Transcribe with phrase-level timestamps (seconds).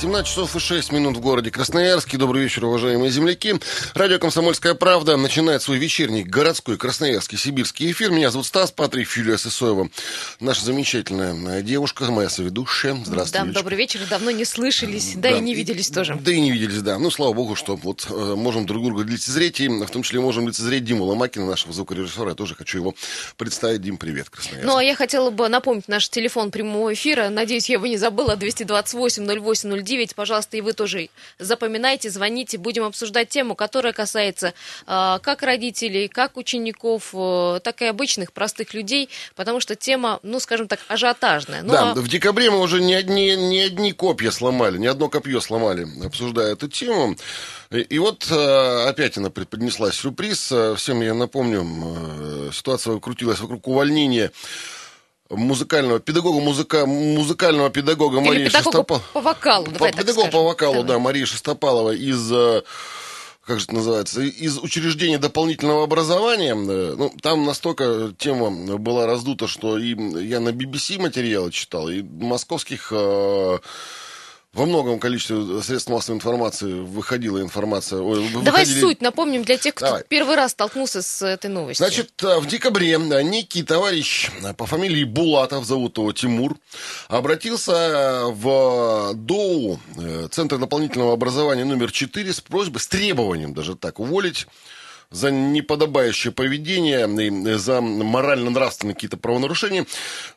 [0.00, 2.18] 17 часов и 6 минут в городе Красноярске.
[2.18, 3.56] Добрый вечер, уважаемые земляки.
[3.94, 8.12] Радио «Комсомольская правда» начинает свой вечерний городской красноярский сибирский эфир.
[8.12, 9.90] Меня зовут Стас Патрик, Юлия Сысоева.
[10.38, 12.94] Наша замечательная девушка, моя соведущая.
[13.04, 13.60] Здравствуйте, Да, Юлечка.
[13.60, 14.00] добрый вечер.
[14.08, 16.16] Давно не слышались, да, и не виделись тоже.
[16.20, 16.96] Да и не виделись, да.
[17.00, 20.46] Ну, слава богу, что вот э, можем друг друга лицезреть, и в том числе можем
[20.46, 22.28] лицезреть Диму Ломакина, нашего звукорежиссера.
[22.28, 22.94] Я тоже хочу его
[23.36, 23.82] представить.
[23.82, 24.64] Дим, привет, Красноярск.
[24.64, 27.30] Ну, а я хотела бы напомнить наш телефон прямого эфира.
[27.30, 28.36] Надеюсь, я его не забыла.
[29.88, 30.14] 228-08-09.
[30.14, 32.58] Пожалуйста, и вы тоже запоминайте, звоните.
[32.58, 34.54] Будем обсуждать тему, которая касается
[34.86, 40.40] э, как родителей, как учеников, э, так и обычных простых людей, потому что тема, ну,
[40.40, 41.62] скажем так, ажиотажная.
[41.62, 45.08] Ну, да, а- в декабре мы уже не одни, не одни копья сломали, ни одно
[45.08, 47.16] копье сломали, обсуждая эту тему.
[47.70, 50.52] И, и вот э, опять она преподнесла сюрприз.
[50.52, 54.32] Э, Всем я напомню, э, ситуация крутилась вокруг увольнения
[55.30, 60.30] музыкального педагога, музыка, музыкального педагога Или Марии педагога Шестопал- по вокалу, По- давай так педагог
[60.30, 60.88] по вокалу, Давай.
[60.88, 62.62] да, Марии Шестопалова из э,
[63.44, 66.54] как же это называется, из учреждения дополнительного образования.
[66.54, 72.02] Э, Ну, там настолько тема была раздута, что и я на BBC материалы читал, и
[72.02, 73.58] московских э,
[74.54, 78.00] во многом количестве средств массовой информации выходила информация.
[78.00, 80.04] ой, Давай выходили- суть напомним для тех, кто Давай.
[80.08, 81.84] первый раз столкнулся с этой новостью.
[81.86, 86.56] Значит, э, в декабре э, некий товарищ э, по фамилии Булатов, зовут его Тимур,
[87.08, 94.00] обратился в ДОУ, э, Центр дополнительного образования номер 4, с просьбой, с требованием даже так,
[94.00, 94.46] уволить
[95.10, 99.86] за неподобающее поведение, за морально-нравственные какие-то правонарушения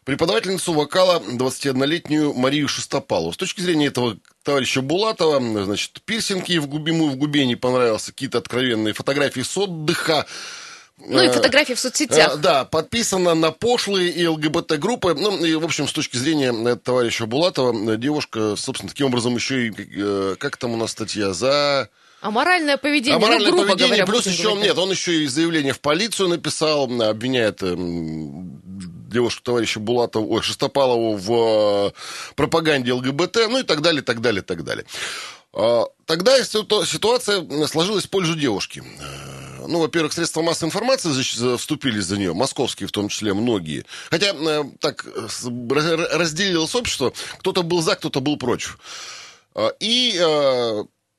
[0.05, 3.33] преподавательницу вокала 21-летнюю Марию Шестопалову.
[3.33, 8.05] С точки зрения этого товарища Булатова, значит, пирсинги в губе, ему в губе не понравилось,
[8.05, 10.25] какие-то откровенные фотографии с отдыха,
[10.97, 12.35] Ну и Э, фотографии в соцсетях.
[12.35, 15.15] Э, Да, подписано на пошлые и ЛГБТ-группы.
[15.15, 19.67] Ну, и, в общем, с точки зрения э, товарища Булатова, девушка, собственно, таким образом еще
[19.67, 21.89] и, как там у нас статья, за...
[22.21, 25.73] Аморальное поведение, Аморальное ну, грубо поведение, говоря, плюс еще, говорить нет, он еще и заявление
[25.73, 28.61] в полицию написал, обвиняет э, м,
[29.09, 34.41] девушку товарища Булатова, ой, Шестопалову в э, пропаганде ЛГБТ, ну и так далее, так далее,
[34.43, 34.85] так далее.
[35.53, 38.83] А, Тогда ситу- ситуация сложилась в пользу девушки.
[38.99, 41.57] Э, Ну, во-первых, средства массовой информации защ- за-
[42.17, 43.85] нее, московские в том числе, многие.
[44.09, 45.05] Хотя э, так
[46.11, 48.79] разделилось общество, кто-то был за, кто-то был против.
[49.55, 50.17] А, И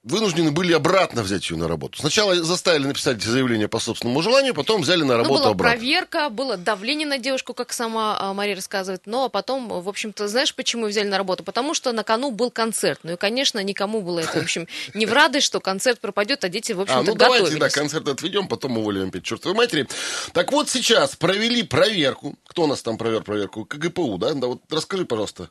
[0.05, 1.99] вынуждены были обратно взять ее на работу.
[1.99, 5.79] Сначала заставили написать заявление по собственному желанию, потом взяли на Ну, работу была обратно.
[5.79, 9.03] проверка, было давление на девушку, как сама а, Мария рассказывает.
[9.07, 11.45] Ну, а потом, в общем-то, знаешь, почему взяли на работу?
[11.45, 13.01] Потому что на кону был концерт.
[13.05, 16.49] Ну и, конечно, никому было это, в общем, не в радость, что концерт пропадет, а
[16.49, 17.75] дети, в А, общем-то, ну давайте, да, готовились.
[17.75, 19.87] концерт отведем, потом уволим опять чертовой матери.
[20.33, 22.35] Так вот, сейчас провели проверку.
[22.47, 23.65] Кто у нас там провел проверку?
[23.65, 24.35] КГПУ, да?
[24.35, 25.49] Да, вот расскажи, пожалуйста.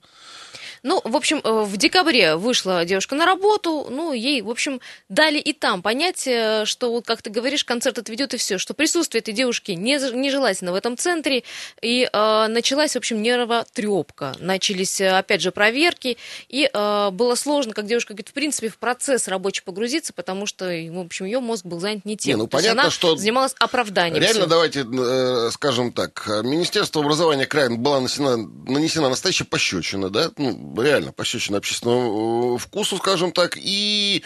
[0.83, 5.37] Ну, в общем, э, в декабре вышла девушка на работу, ну, ей, в общем, дали
[5.37, 9.19] и там понять, э, что, вот, как ты говоришь, концерт отведет и все, что присутствие
[9.19, 11.43] этой девушки не, нежелательно в этом центре,
[11.81, 14.35] и э, началась, в общем, нервотрепка.
[14.39, 16.17] Начались, э, опять же, проверки,
[16.49, 20.65] и э, было сложно, как девушка говорит, в принципе, в процесс рабочий погрузиться, потому что,
[20.65, 22.31] в общем, ее мозг был занят не тем.
[22.31, 24.19] Не, ну, То понятно, она что занималась оправданием.
[24.19, 24.47] Реально, всего.
[24.47, 26.25] давайте э, скажем так.
[26.43, 30.31] Министерство образования края была нанесена, нанесена настоящая пощечина, да?
[30.37, 33.57] Ну, реально, пощечина общественного э, вкусу, скажем так.
[33.57, 34.23] И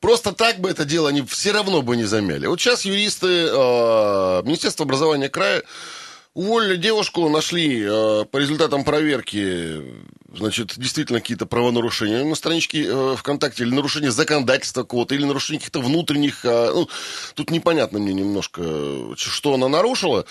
[0.00, 2.46] просто так бы это дело они все равно бы не замяли.
[2.46, 5.62] Вот сейчас юристы э, Министерства образования края
[6.34, 9.82] Уволили девушку, нашли э, по результатам проверки,
[10.34, 15.80] значит, действительно какие-то правонарушения на страничке э, ВКонтакте, или нарушение законодательства какого-то, или нарушение каких-то
[15.80, 16.46] внутренних...
[16.46, 16.88] э, ну,
[17.34, 18.62] тут непонятно мне немножко,
[19.14, 20.24] что она нарушила.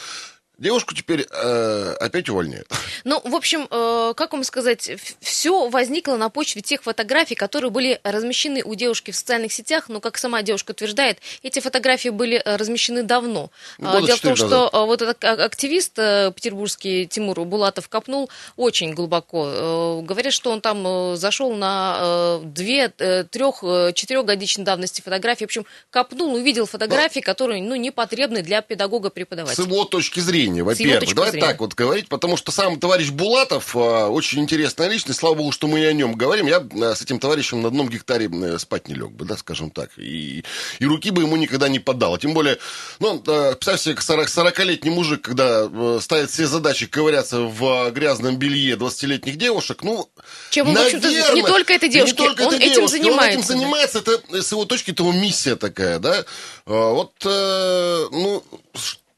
[0.62, 2.68] Девушку теперь э, опять увольняют.
[3.04, 4.92] Ну, в общем, э, как вам сказать,
[5.22, 9.90] все возникло на почве тех фотографий, которые были размещены у девушки в социальных сетях.
[9.90, 13.50] Но, как сама девушка утверждает, эти фотографии были э, размещены давно.
[13.80, 14.74] А, Года Дело в том, четыре что назад.
[14.74, 20.02] э, вот этот активист э, петербургский Тимур Булатов копнул очень глубоко.
[20.04, 23.64] Говорят, что он там зашел на две, трех,
[23.96, 25.46] четырехгодичной давности фотографии.
[25.46, 29.66] В общем, копнул, увидел фотографии, которые, ну, непотребны для С педагога-преподавателя.
[29.66, 31.14] его точки зрения, его во-первых.
[31.14, 31.48] Давай зрения.
[31.48, 35.20] так вот говорить, потому что сам товарищ Булатов а, очень интересная личность.
[35.20, 36.48] Слава богу, что мы и о нем говорим.
[36.48, 39.72] Я а, с этим товарищем на одном гектаре э, спать не лег бы, да, скажем
[39.72, 39.92] так.
[39.98, 40.44] И,
[40.80, 42.18] и руки бы ему никогда не поддал.
[42.18, 42.58] Тем более,
[43.00, 48.38] ну, э, представь себе, 40-летний мужик, когда э, ставит все задачи ковыряться в э, грязном
[48.38, 50.10] белье 20-летних девушек, ну,
[50.50, 53.44] Чем он, наверное, не только этой не девушке, только он этой этим девушке, занимается, Он
[53.44, 56.26] этим занимается, это с его точки, это его миссия такая, да.
[56.66, 58.44] Вот, э, ну,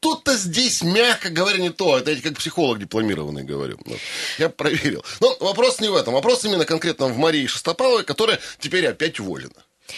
[0.04, 1.96] что-то здесь, мягко говоря, не то.
[1.96, 3.78] Это я как психолог дипломированный говорю.
[3.86, 3.98] Вот.
[4.38, 5.02] Я проверил.
[5.20, 6.12] Но вопрос не в этом.
[6.12, 9.54] Вопрос именно конкретно в Марии Шестопаловой, которая теперь опять уволена.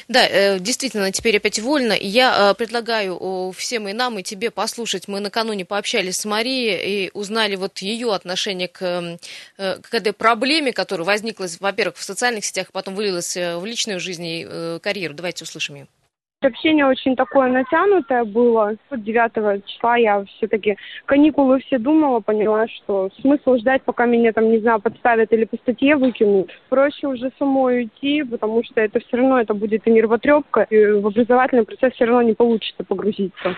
[0.06, 1.92] Да, э, действительно, теперь опять вольно.
[1.92, 5.08] Я э, предлагаю всем и нам, и тебе послушать.
[5.08, 9.18] Мы накануне пообщались с Марией и узнали вот ее отношение к,
[9.58, 13.98] э, к этой проблеме, которая возникла, во-первых, в социальных сетях, а потом вылилась в личную
[13.98, 15.14] жизнь и карьеру.
[15.14, 15.88] Давайте услышим ее.
[16.42, 18.76] Общение очень такое натянутое было.
[18.90, 24.58] 9 числа я все-таки каникулы все думала, поняла, что смысл ждать, пока меня там, не
[24.58, 26.50] знаю, подставят или по статье выкинут.
[26.68, 31.06] Проще уже самой уйти, потому что это все равно это будет и нервотрепка, и в
[31.06, 33.56] образовательный процесс все равно не получится погрузиться.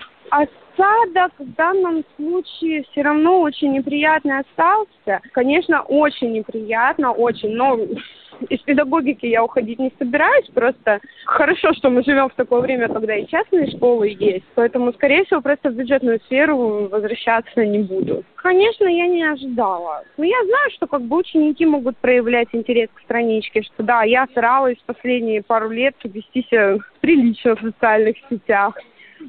[0.79, 5.19] Осадок в данном случае все равно очень неприятный остался.
[5.33, 7.77] Конечно, очень неприятно, очень, но
[8.49, 13.15] из педагогики я уходить не собираюсь, просто хорошо, что мы живем в такое время, когда
[13.15, 18.23] и частные школы есть, поэтому, скорее всего, просто в бюджетную сферу возвращаться не буду.
[18.35, 20.03] Конечно, я не ожидала.
[20.15, 24.27] Но я знаю, что как бы ученики могут проявлять интерес к страничке, что да, я
[24.27, 28.75] старалась последние пару лет вести себя прилично в социальных сетях.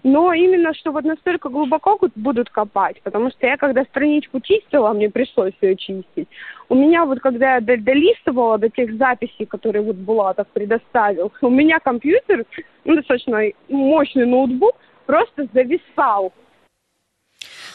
[0.02, 5.10] Но именно, что вот настолько глубоко будут копать, потому что я когда страничку чистила, мне
[5.10, 6.28] пришлось ее чистить,
[6.68, 11.80] у меня вот когда я долистывала до тех записей, которые вот Булатов предоставил, у меня
[11.80, 12.44] компьютер,
[12.84, 14.76] ну, достаточно мощный ноутбук,
[15.06, 16.32] просто зависал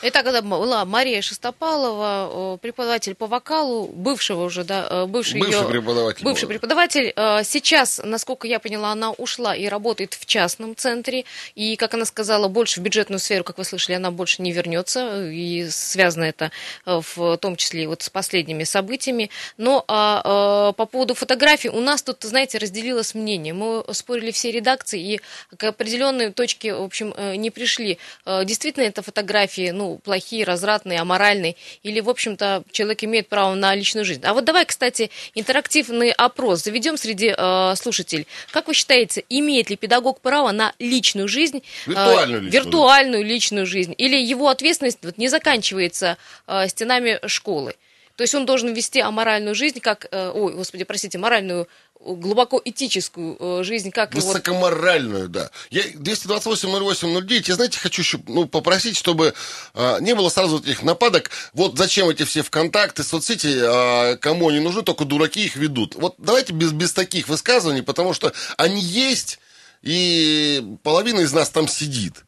[0.06, 6.24] Это была Мария Шестопалова, преподаватель по вокалу, бывшего уже, да, э, бывший, бывший ее, преподаватель.
[6.24, 7.12] Бывший преподаватель.
[7.16, 11.26] Э, сейчас, насколько я поняла, она ушла и работает в частном центре.
[11.56, 15.28] И, как она сказала, больше в бюджетную сферу, как вы слышали, она больше не вернется.
[15.32, 16.52] И связано это
[16.86, 19.32] э, в том числе вот с последними событиями.
[19.58, 23.54] Но а, по поводу фотографий у нас тут, знаете, разделилось мнение.
[23.54, 25.22] Мы спорили все редакции и
[25.58, 27.98] к определенной точке, в общем, не пришли.
[28.26, 34.06] Действительно, это фотографии, ну, плохие, развратные, аморальные, или, в общем-то, человек имеет право на личную
[34.06, 34.22] жизнь.
[34.24, 38.28] А вот давай, кстати, интерактивный опрос заведем среди э, слушателей.
[38.52, 41.64] Как вы считаете, имеет ли педагог право на личную жизнь?
[41.88, 42.64] Э, виртуальную, личную.
[42.64, 43.96] виртуальную личную жизнь?
[43.98, 47.76] Или его ответственность вот, не заканчивается э, стенами школы?
[48.16, 51.68] То есть он должен вести аморальную жизнь, как, э, ой, господи, простите, моральную
[52.06, 55.50] глубоко этическую э, жизнь, как Высокоморальную, да.
[55.72, 59.34] Я 228-08-09, я, знаете, хочу еще ну, попросить, чтобы
[59.74, 61.32] а, не было сразу этих нападок.
[61.54, 65.96] Вот зачем эти все ВКонтакты, соцсети, а, кому они нужны, только дураки их ведут.
[65.96, 69.40] Вот давайте без, без таких высказываний, потому что они есть,
[69.82, 72.26] и половина из нас там сидит.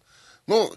[0.48, 0.74] Ну,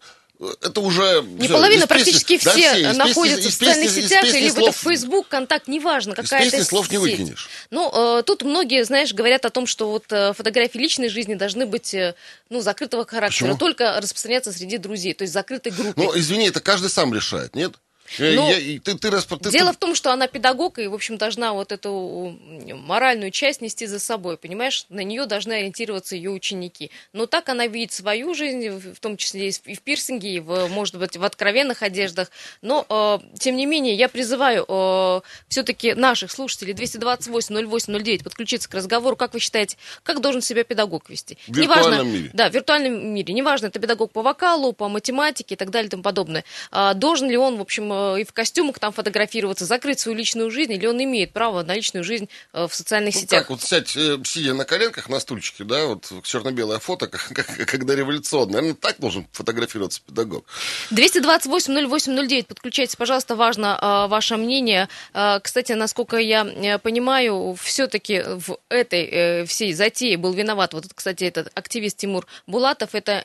[0.63, 1.23] это уже...
[1.23, 4.51] Не все, половина, практически все, да, все находятся песни, в социальных из, сетях, из или
[4.51, 7.49] слов, это Facebook, контакт, неважно, какая-то Из песни слов не выкинешь.
[7.71, 11.67] Ну, э, тут многие, знаешь, говорят о том, что вот э, фотографии личной жизни должны
[11.67, 12.15] быть, э,
[12.49, 13.59] ну, закрытого характера, Почему?
[13.59, 15.93] только распространяться среди друзей, то есть закрытой группе.
[15.97, 17.75] Ну, извини, это каждый сам решает, нет?
[18.19, 19.77] Ну, я, ты, ты, ты, дело ты...
[19.77, 22.37] в том, что она педагог и, в общем, должна вот эту
[22.87, 24.87] моральную часть нести за собой, понимаешь?
[24.89, 26.91] На нее должны ориентироваться ее ученики.
[27.13, 30.97] Но так она видит свою жизнь, в том числе и в пирсинге, и, в, может
[30.97, 32.31] быть, в откровенных одеждах.
[32.63, 39.15] Но, э, тем не менее, я призываю э, все-таки наших слушателей 228-08-09 подключиться к разговору.
[39.15, 41.39] Как вы считаете, как должен себя педагог вести?
[41.47, 42.31] В виртуальном Неважно, мире.
[42.33, 43.35] Да, в виртуальном мире.
[43.35, 46.45] Неважно, это педагог по вокалу, по математике и так далее и тому подобное.
[46.71, 50.51] А должен ли он, в общем, Э, и в костюмах там фотографироваться, закрыть свою личную
[50.51, 53.41] жизнь, или он имеет право на личную жизнь э, в социальных ну, сетях?
[53.41, 57.47] Как вот сядь, э, сидя на коленках на стульчике, да, вот черно-белое фото, как, как,
[57.69, 58.55] когда революционное.
[58.55, 60.45] Наверное, так должен фотографироваться педагог.
[60.91, 64.89] 228-08-09, подключайтесь, пожалуйста, важно ваше мнение.
[65.43, 71.99] Кстати, насколько я понимаю, все-таки в этой всей затее был виноват, вот, кстати, этот активист
[71.99, 73.25] Тимур Булатов, это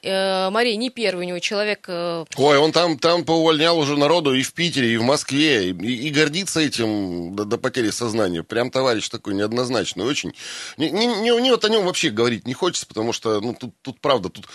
[0.52, 1.88] Мария не первый у него человек.
[1.88, 6.08] Ой, он там, там поувольнял уже народу и в Питере, Питере, и в Москве, и,
[6.08, 8.42] и гордится этим до, до потери сознания.
[8.42, 10.34] Прям товарищ такой неоднозначный очень.
[10.78, 13.76] Не, не, не, не вот о нем вообще говорить не хочется, потому что, ну, тут,
[13.84, 14.48] тут правда, тут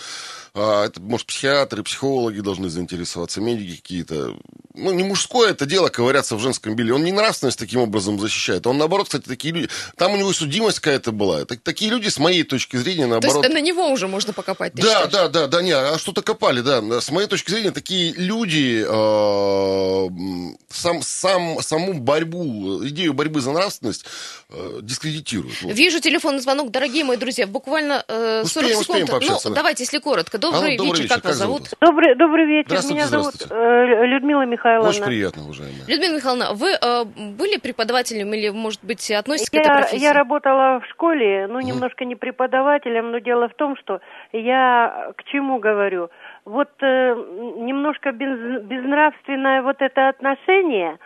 [0.53, 4.37] а, это, может, психиатры, психологи должны заинтересоваться, медики какие-то.
[4.75, 6.95] Ну, не мужское это дело ковыряться в женском белье.
[6.95, 8.67] Он не нравственность таким образом защищает.
[8.67, 9.69] Он, наоборот, кстати, такие люди...
[9.97, 11.45] Там у него судимость какая-то была.
[11.45, 13.43] Так, такие люди, с моей точки зрения, наоборот...
[13.43, 15.13] То есть на него уже можно покопать, Да, считаешь?
[15.13, 17.01] да, да, да, не, а что-то копали, да.
[17.01, 24.05] С моей точки зрения, такие люди э, сам, сам, саму борьбу, идею борьбы за нравственность
[24.49, 25.63] э, дискредитируют.
[25.63, 25.75] Вот.
[25.75, 29.13] Вижу телефонный звонок, дорогие мои друзья, буквально э, 40 успеем, секунд.
[29.13, 29.51] Успеем ну, да.
[29.51, 30.39] давайте, если коротко.
[30.41, 31.63] Добрый, Алло, добрый вечер, как, как вас зовут?
[31.81, 34.89] Добрый, добрый вечер, меня зовут э, Людмила Михайловна.
[34.91, 35.87] Очень приятно, уважаемая.
[35.87, 40.03] Людмила Михайловна, вы э, были преподавателем или, может быть, относитесь я, к этой профессии?
[40.03, 44.01] Я работала в школе, ну, немножко не преподавателем, но дело в том, что
[44.33, 46.11] я к чему говорю–
[46.45, 47.15] вот э,
[47.59, 50.99] немножко без, безнравственное вот это отношение,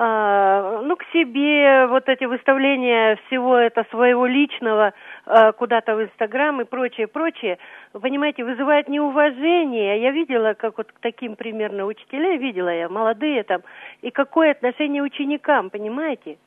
[0.00, 4.92] ну, к себе, вот эти выставления всего это своего личного
[5.26, 7.58] э, куда-то в Инстаграм и прочее, прочее,
[7.92, 10.00] понимаете, вызывает неуважение.
[10.00, 13.62] Я видела, как вот к таким примерно учителей, видела я, молодые там,
[14.00, 16.38] и какое отношение ученикам, понимаете?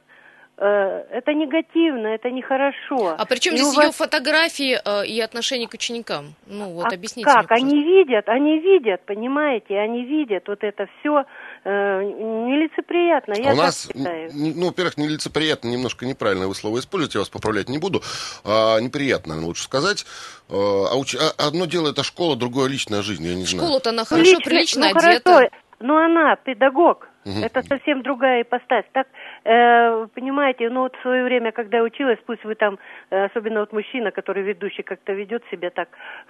[0.58, 3.16] Э, это негативно, это нехорошо.
[3.18, 6.36] А при чем И здесь вас- ее фотографии э, и отношение к ученикам?
[6.48, 7.38] Ну вот, а объясните как?
[7.40, 7.76] мне, пожалуйста.
[7.76, 11.26] Они видят, они видят, понимаете, они видят вот это все
[11.70, 13.34] нелицеприятно.
[13.34, 14.30] Я А у нас, считаю.
[14.34, 18.02] ну, во-первых, нелицеприятно, немножко неправильное вы слово используете, я вас поправлять не буду.
[18.44, 20.06] А, неприятно, лучше сказать.
[20.50, 23.66] А, а уч- а одно дело это школа, другое личная жизнь, я не знаю.
[23.68, 25.34] Школа-то она хорошо, лично- прилично ну, одета.
[25.34, 25.50] хорошо,
[25.80, 27.08] но она педагог.
[27.24, 28.86] Это совсем другая ипостась.
[28.94, 29.06] Так,
[29.44, 32.80] э, понимаете, ну вот в свое время, когда я училась, пусть вы там,
[33.12, 35.88] э, особенно вот мужчина, который ведущий, как-то ведет себя так,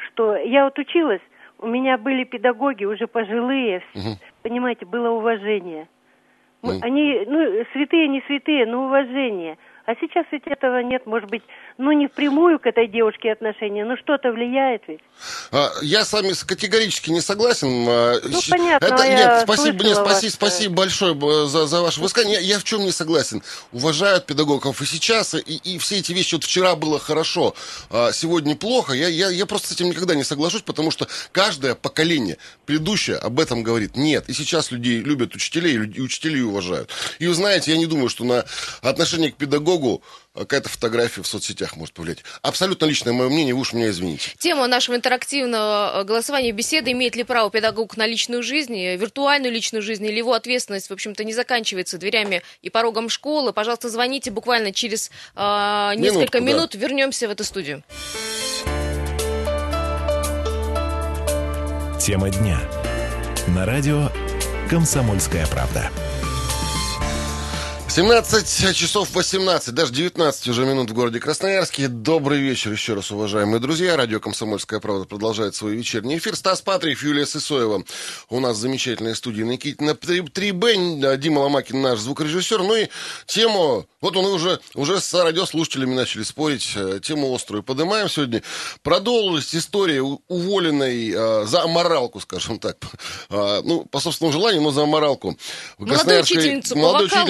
[0.07, 1.21] что я вот училась,
[1.61, 4.17] у меня были педагоги уже пожилые, Мгм.
[4.41, 5.87] понимаете, было уважение.
[6.61, 6.83] Мы- Мгм.
[6.83, 9.57] Они, ну, святые, не святые, но уважение.
[9.85, 11.41] А сейчас ведь этого нет, может быть,
[11.77, 14.99] ну, не впрямую к этой девушке отношения, но что-то влияет ведь.
[15.51, 17.85] А, Я с вами категорически не согласен.
[17.89, 21.99] А, Ну, понятно, Это, нет, спасибо, нет, слышала спаси- вас, спасибо большое за, за ваше
[21.99, 22.39] высказывание.
[22.41, 23.41] Я, я в чем не согласен.
[23.71, 26.35] Уважают педагогов и сейчас, и, и все эти вещи.
[26.35, 27.55] Вот вчера было хорошо,
[27.89, 28.93] а сегодня плохо.
[28.93, 33.39] Я, я, я просто с этим никогда не соглашусь, потому что каждое поколение предыдущее об
[33.39, 33.95] этом говорит.
[33.95, 36.91] Нет, и сейчас людей любят учителей, и учителей уважают.
[37.17, 38.45] И вы знаете, я не думаю, что на
[38.81, 39.70] отношение к педагогу
[40.33, 42.19] а, какая-то фотография в соцсетях может повлиять.
[42.41, 44.31] Абсолютно личное мое мнение, вы уж меня извините.
[44.37, 49.53] Тема нашего интерактивного э, голосования беседы имеет ли право педагог на личную жизнь, э, виртуальную
[49.53, 53.53] личную жизнь, или его ответственность, в общем-то, не заканчивается дверями и порогом школы.
[53.53, 56.39] Пожалуйста, звоните буквально через э, несколько Минутку, да.
[56.39, 56.75] минут.
[56.75, 57.83] Вернемся в эту студию.
[61.99, 62.59] Тема дня.
[63.47, 64.09] На радио
[64.69, 65.91] «Комсомольская правда».
[67.93, 71.89] 17 часов 18, даже 19 уже минут в городе Красноярске.
[71.89, 73.97] Добрый вечер еще раз, уважаемые друзья.
[73.97, 76.37] Радио «Комсомольская правда» продолжает свой вечерний эфир.
[76.37, 77.83] Стас Патриев, Юлия Сысоева.
[78.29, 81.17] У нас замечательная студия Никитина 3Б.
[81.17, 82.59] Дима Ломакин, наш звукорежиссер.
[82.59, 82.87] Ну и
[83.25, 86.71] тему, вот он уже, уже с радиослушателями начали спорить.
[86.75, 88.41] э, Тему острую поднимаем сегодня.
[88.83, 92.77] Продолжилась история уволенной э, за аморалку, скажем так.
[93.29, 95.37] Э, ну, по собственному желанию, но за аморалку.
[96.31, 97.25] Учительницу по молодой вокалу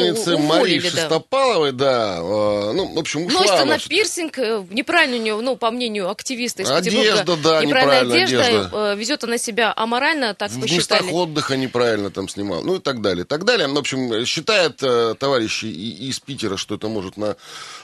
[0.58, 1.02] уволили, Марии да.
[1.02, 2.18] Шестопаловой, да.
[2.18, 6.10] э, ну, в общем, ушла Носит она пирсинг, э, неправильно у нее, ну, по мнению
[6.10, 8.70] активиста из Одежда, Петербурга, да, неправильная одежда, одежда.
[8.74, 11.04] э, везет она себя аморально, так в посчитали.
[11.04, 13.68] местах отдыха неправильно там снимал, ну и так далее, так далее.
[13.68, 17.36] В общем, считает э, товарищи из Питера, что это может на,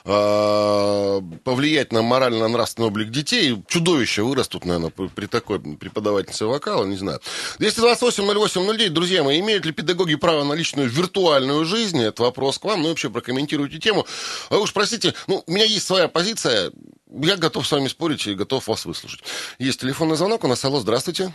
[0.05, 3.61] э, повлиять на морально-нравственный облик детей.
[3.67, 7.19] Чудовища вырастут, наверное, при, такой преподавательнице вокала, не знаю.
[7.59, 12.01] 228-08-09, друзья мои, имеют ли педагоги право на личную виртуальную жизнь?
[12.01, 14.05] Это вопрос к вам, ну и вообще прокомментируйте тему.
[14.49, 16.71] А уж простите, ну, у меня есть своя позиция,
[17.09, 19.23] я готов с вами спорить и готов вас выслушать.
[19.59, 21.33] Есть телефонный звонок у нас, алло, здравствуйте.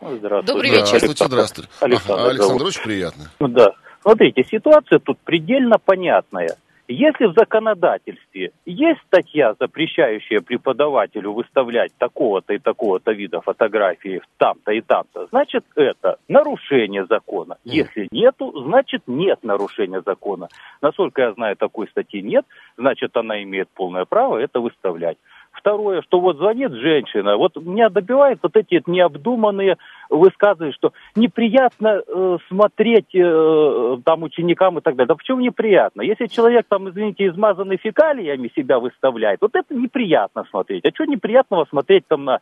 [0.00, 0.46] Здравствуйте.
[0.46, 0.86] Добрый вечер.
[0.86, 1.70] Здравствуйте, здравствуйте.
[1.80, 2.12] Александр.
[2.20, 3.30] Ага, Александр, очень приятно.
[3.38, 3.72] Ну Да.
[4.02, 6.56] Смотрите, ситуация тут предельно понятная.
[6.92, 14.80] Если в законодательстве есть статья, запрещающая преподавателю выставлять такого-то и такого-то вида фотографии там-то и
[14.80, 17.58] там-то, значит это нарушение закона.
[17.62, 20.48] Если нету, значит нет нарушения закона.
[20.82, 22.44] Насколько я знаю, такой статьи нет,
[22.76, 25.16] значит она имеет полное право это выставлять.
[25.52, 29.76] Второе, что вот звонит женщина, вот меня добивают вот эти необдуманные
[30.08, 35.08] высказывания, что неприятно э, смотреть э, там ученикам и так далее.
[35.08, 36.02] Да почему неприятно?
[36.02, 40.84] Если человек там, извините, измазанный фекалиями себя выставляет, вот это неприятно смотреть.
[40.84, 42.40] А что неприятного смотреть там на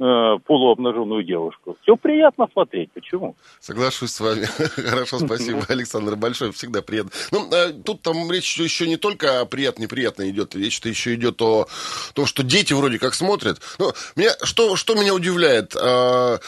[0.00, 1.76] полуобнаженную девушку?
[1.82, 2.90] Все приятно смотреть.
[2.92, 3.36] Почему?
[3.60, 4.44] Соглашусь с вами.
[4.88, 7.10] Хорошо, спасибо, Александр, большое, всегда приятно.
[7.32, 11.66] Ну, э, тут там речь еще не только о приятно-неприятно идет, речь-то еще идет о
[12.14, 13.60] том, что дети вроде как смотрят.
[13.78, 16.38] Ну, меня, что, что меня удивляет, э,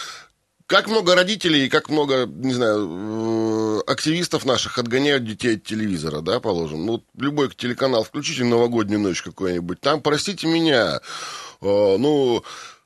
[0.67, 6.23] как много родителей и как много, не знаю, э, активистов наших отгоняют детей от телевизора,
[6.23, 6.87] да, положим.
[6.87, 11.01] Ну, вот любой телеканал включите новогоднюю ночь какой-нибудь, там, простите меня,
[11.61, 12.43] э, ну,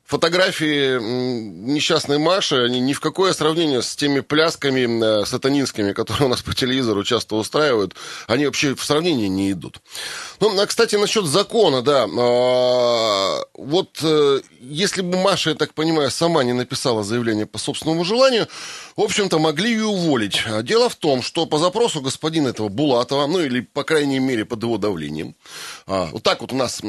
[0.06, 6.28] фотографии несчастной Маши, они ни в какое сравнение с теми плясками э, сатанинскими, которые у
[6.28, 7.94] нас по телевизору часто устраивают,
[8.26, 9.80] они вообще в сравнении не идут.
[10.40, 12.06] Ну, а, кстати, насчет закона, да.
[12.06, 18.04] а, вот э, если бы Маша, я так понимаю, сама не написала заявление по собственному
[18.04, 18.46] желанию,
[18.96, 20.42] в общем-то, могли ее уволить.
[20.46, 24.44] А Дело в том, что по запросу господина этого Булатова, ну или, по крайней мере,
[24.44, 25.34] под его давлением,
[25.86, 26.80] а, вот так вот у нас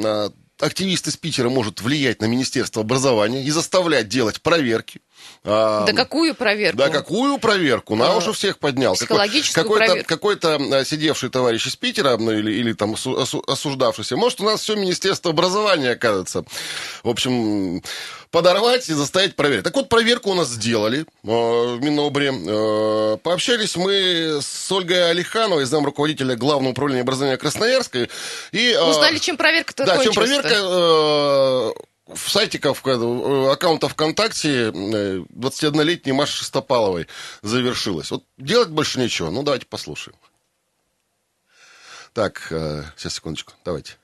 [0.59, 5.01] активист из Питера может влиять на Министерство образования и заставлять делать проверки.
[5.43, 6.77] А, Да какую проверку?
[6.77, 7.95] Да, какую проверку?
[7.95, 8.93] На А, уши всех поднял.
[8.95, 10.09] психологическую Какой- какой-то, проверку.
[10.59, 14.43] какой-то а, сидевший товарищ из Питера, ну, или, или там осу- осу- осуждавшийся, может, у
[14.45, 16.43] нас все Министерство образования, окажется.
[17.03, 17.81] В общем,
[18.31, 19.63] подорвать и заставить проверить.
[19.63, 22.31] Так вот, проверку у нас сделали э, в Минобре.
[22.31, 28.07] Э, пообщались мы с Ольгой Алихановой, зам руководителя Главного управления образования Красноярска.
[28.51, 31.71] И, э, Узнали, чем проверка-то да, чем проверка э,
[32.07, 37.07] в э, аккаунта ВКонтакте э, 21-летней Маши Шестопаловой
[37.41, 38.11] завершилась.
[38.11, 39.29] Вот делать больше нечего.
[39.29, 40.17] Ну, давайте послушаем.
[42.13, 43.97] Так, э, сейчас, секундочку, давайте.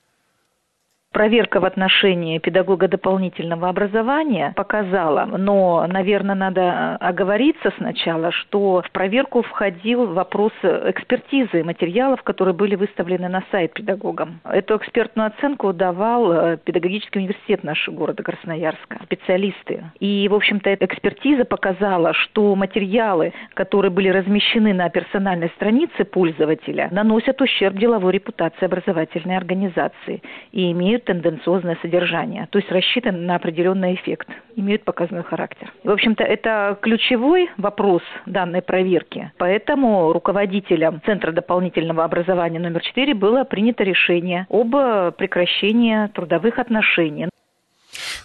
[1.13, 8.89] Проверка в отношении педагога дополнительного образования показала, но, наверное, надо э, оговориться сначала, что в
[8.89, 14.39] проверку входил вопрос экспертизы материалов, которые были выставлены на сайт педагогам.
[14.43, 19.84] Эту экспертную оценку давал э, педагогический университет нашего города Красноярска, специалисты.
[20.00, 26.89] И, в общем-то, эта экспертиза показала, что материалы, которые были размещены на персональной странице пользователя,
[26.91, 33.95] наносят ущерб деловой репутации образовательной организации и имеют тенденциозное содержание, то есть рассчитаны на определенный
[33.95, 35.72] эффект, имеют показной характер.
[35.83, 43.43] В общем-то, это ключевой вопрос данной проверки, поэтому руководителям Центра дополнительного образования номер 4 было
[43.43, 44.72] принято решение об
[45.15, 47.29] прекращении трудовых отношений.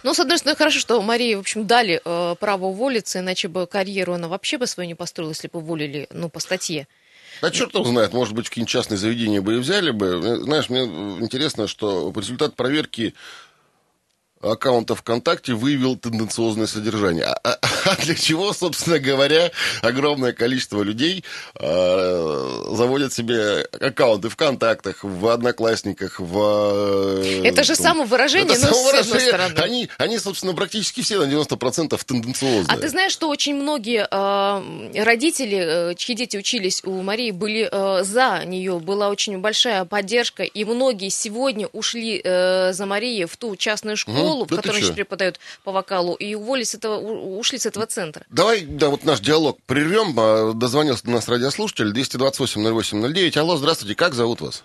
[0.03, 3.67] Ну, с одной стороны, хорошо, что Марии, в общем, дали э, право уволиться, иначе бы
[3.67, 6.87] карьеру она вообще бы свою не построила, если бы уволили, ну, по статье.
[7.41, 10.39] Да черт его знает, может быть, в какие-нибудь частные заведения бы и взяли бы.
[10.43, 13.13] Знаешь, мне интересно, что результат проверки
[14.41, 17.25] аккаунта ВКонтакте выявил тенденциозное содержание.
[17.25, 21.23] А, а- а для чего, собственно говоря, огромное количество людей
[21.59, 27.19] э, заводят себе аккаунты в ВКонтактах, в Одноклассниках, в...
[27.23, 29.27] э, Это же там, самовыражение, это ну, с одной самовыражение.
[29.27, 29.59] стороны.
[29.59, 32.65] Они, они, собственно, практически все на 90% тенденциозные.
[32.67, 38.03] А ты знаешь, что очень многие э, родители, чьи дети учились у Марии, были э,
[38.03, 43.55] за нее, была очень большая поддержка, и многие сегодня ушли э, за Марией в ту
[43.55, 47.65] частную школу, да в которой они преподают по вокалу, и уволились с этого, ушли с
[47.65, 48.25] этого центра.
[48.29, 50.17] Давай, да, вот наш диалог прервем.
[50.17, 53.37] А, Дозвонился до нас радиослушатель 228-08-09.
[53.37, 54.63] Алло, здравствуйте, как зовут вас?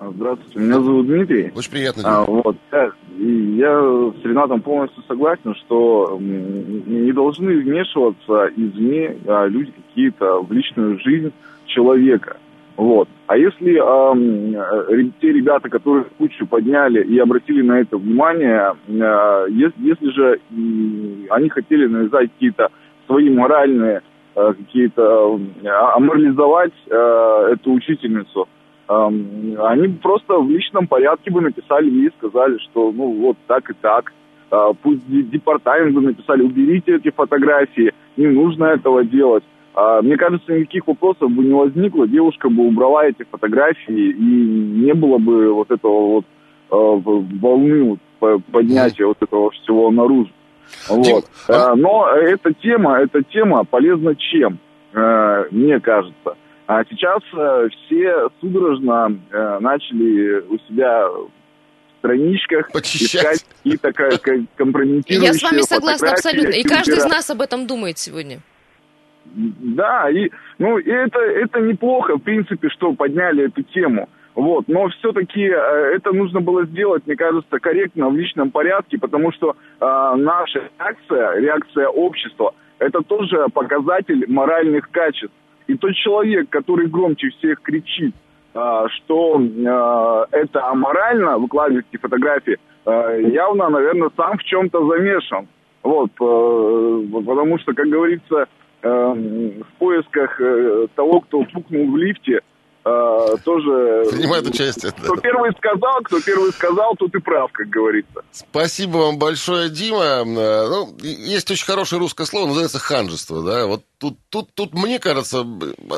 [0.00, 1.52] Здравствуйте, меня зовут Дмитрий.
[1.54, 2.02] Очень приятно.
[2.04, 3.72] А, вот, да, и я
[4.20, 11.32] с Ренатом полностью согласен, что не должны вмешиваться извне а, люди какие-то в личную жизнь
[11.66, 12.38] человека.
[12.76, 13.08] Вот.
[13.26, 19.72] А если э, те ребята, которые кучу подняли и обратили на это внимание, э, ес-
[19.78, 22.68] если же м, они хотели навязать какие-то
[23.06, 24.00] свои моральные,
[24.34, 28.48] э, какие-то э, аморализовать э, эту учительницу,
[28.88, 33.74] Эм, они просто в личном порядке бы написали и сказали, что ну вот так и
[33.80, 34.12] так.
[34.50, 39.44] Э, Пусть де- департамент бы написали, уберите эти фотографии, не нужно этого делать.
[39.74, 44.92] А, Мне кажется, никаких вопросов бы не возникло, девушка бы убрала эти фотографии и не
[44.92, 46.24] было бы вот этого вот
[46.70, 50.30] э, в- волны вот по- поднятия вот этого всего наружу.
[50.90, 51.24] Дим, Вот.
[51.48, 54.58] а- Но эта тема, эта тема полезна чем,
[54.94, 56.36] э, мне кажется.
[56.66, 61.28] А сейчас э, все судорожно э, начали у себя в
[61.98, 63.36] страничках Почищать.
[63.36, 63.92] искать какие-то
[64.56, 66.50] компрометирующие я с вами согласна абсолютно.
[66.54, 68.40] И каждый из нас об этом думает сегодня.
[69.24, 74.08] Да, и ну и это это неплохо, в принципе, что подняли эту тему.
[74.34, 79.50] Вот, но все-таки это нужно было сделать, мне кажется, корректно в личном порядке, потому что
[79.50, 79.54] э,
[80.16, 85.34] наша реакция, реакция общества, это тоже показатель моральных качеств.
[85.66, 88.14] И тот человек, который громче всех кричит,
[88.54, 92.56] э, что э, это аморально выкладывать эти фотографии,
[92.86, 95.46] э, явно, наверное, сам в чем-то замешан.
[95.82, 98.46] Вот, э, потому что, как говорится, э,
[98.82, 102.40] в поисках э, того, кто пукнул в лифте,
[102.84, 104.04] э, тоже...
[104.10, 104.92] Принимает участие.
[104.96, 105.04] да.
[105.04, 108.22] Кто первый сказал, кто первый сказал, тот и прав, как говорится.
[108.32, 110.02] Спасибо вам большое, Дима.
[110.24, 113.66] Э, Ну, есть очень хорошее русское слово, называется ханжество, да.
[113.66, 115.46] Вот тут, тут, тут мне кажется,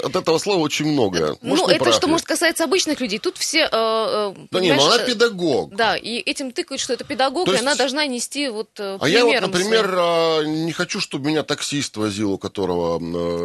[0.05, 1.37] от этого слова очень много.
[1.41, 2.11] ну, Может, не это прав что, я?
[2.13, 3.19] может, касается обычных людей.
[3.19, 3.61] Тут все...
[3.61, 5.75] э, э, Да не, ну понимаешь, она педагог.
[5.75, 8.99] Да, и этим тыкают, что это педагог, То и есть- она должна нести вот э,
[9.01, 9.99] А я вот, например, своим.
[9.99, 12.99] а, не хочу, чтобы меня таксист возил, у которого...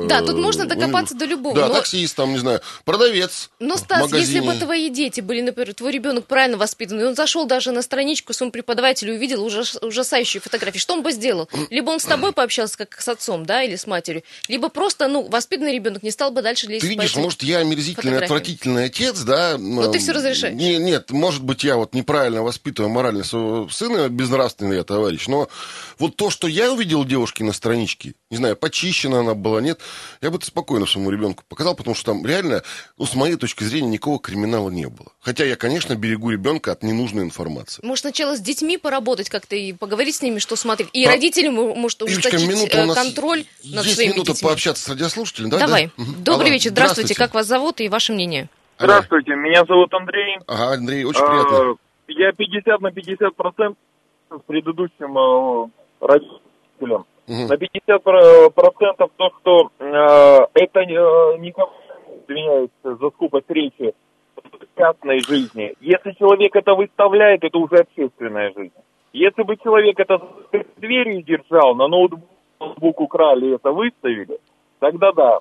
[0.03, 3.49] э, Да, тут можно докопаться него- до любого, Да, но- таксист, там, не знаю, продавец
[3.59, 7.71] Но, Стас, если бы твои дети были, например, твой ребенок правильно воспитанный, он зашел даже
[7.71, 11.47] на страничку своему преподавателю и увидел ужас- ужасающие фотографии, что он бы сделал?
[11.69, 15.27] Либо он с тобой пообщался, как с отцом, да, или с матерью, Либо просто, ну,
[15.29, 19.59] воспитанный ребенок не стал бы дальше лезть Ты видишь, может, я омерзительный, отвратительный отец, да?
[19.59, 20.55] Но ты всё разрешаешь.
[20.55, 25.49] Не- нет, может быть, я вот неправильно воспитываю морально своего сына, безнравственный я товарищ, но
[25.99, 29.79] вот то, что я увидел девушки на страничке, не знаю, почищена она была, нет,
[30.19, 32.63] я бы это спокойно своему ребенку показал, потому что там реально,
[32.97, 35.12] ну, с моей точки зрения, никакого криминала не было.
[35.19, 37.85] Хотя я, конечно, берегу ребенка от ненужной информации.
[37.85, 40.89] Может, сначала с детьми поработать как-то и поговорить с ними, что смотреть.
[40.93, 44.38] И А- родителям, может, Юлечка, ужесточить минута э, контроль над своими минута.
[44.41, 45.60] Пообщаться с радиослушателем, да?
[45.60, 45.89] Давай.
[45.97, 46.04] да?
[46.25, 46.71] Добрый Алло, вечер.
[46.71, 47.15] Здравствуйте.
[47.15, 48.49] Как вас зовут и ваше мнение?
[48.78, 50.38] Здравствуйте, меня зовут Андрей.
[50.47, 51.58] Ага, Андрей, очень приятно.
[51.58, 51.75] А,
[52.08, 53.78] Я 50 на 50 процентов
[54.30, 57.06] с предыдущим э, родителем.
[57.28, 57.47] Мгм.
[57.47, 61.54] На 50 про- процентов то, что э, это э, не
[62.28, 63.93] извиняюсь за скупость речи
[64.78, 65.73] частной жизни.
[65.82, 68.73] Если человек это выставляет, это уже общественная жизнь.
[69.12, 70.21] Если бы человек это
[70.78, 72.23] дверью держал, на ноутбук,
[72.59, 74.39] ноутбук украли и это выставили,
[74.79, 75.39] тогда да.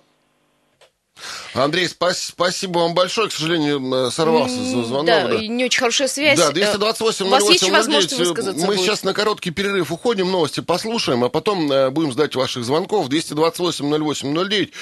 [1.58, 3.28] Андрей, спас- спасибо вам большое.
[3.28, 5.06] К сожалению, сорвался М, звонок.
[5.06, 5.38] Да, да.
[5.38, 6.38] не очень хорошая связь.
[6.38, 8.28] Да, Э, 228 У вас есть 08 возможность 09.
[8.28, 8.84] высказаться Мы будет?
[8.86, 13.08] сейчас на короткий перерыв уходим, новости послушаем, а потом э, будем ждать ваших звонков.
[13.08, 14.72] 228 08 09.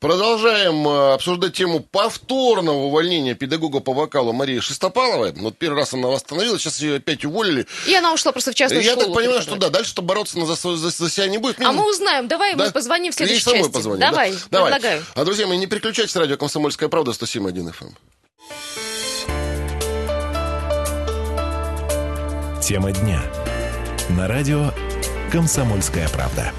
[0.00, 5.32] Продолжаем э, обсуждать тему повторного увольнения педагога по вокалу Марии Шестопаловой.
[5.36, 7.66] Вот первый раз она восстановилась, сейчас ее опять уволили.
[7.86, 9.06] И она ушла просто в частную Я школу.
[9.06, 11.60] так понимаю, что да, дальше-то бороться на- за, за- за себя не будет.
[11.60, 12.28] А мы узнаем.
[12.28, 12.66] Давай Да?
[12.66, 13.70] мы позвоним в следующей части.
[13.70, 14.10] позвоним, да?
[14.10, 14.72] Давай, Давай.
[14.72, 15.04] предлагаю.
[15.14, 17.92] А, друзья мои, не переключайтесь, радио «Комсомольская правда» 107.1 FM.
[22.62, 23.20] Тема дня.
[24.08, 24.70] На радио
[25.30, 26.50] «Комсомольская правда».